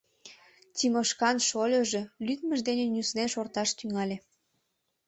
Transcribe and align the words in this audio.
Тимошкан 0.75 1.37
шольыжо 1.47 2.01
лӱдмыж 2.25 2.59
дене 2.67 2.85
нюслен 2.93 3.27
шорташ 3.33 3.69
тӱҥале. 3.77 4.17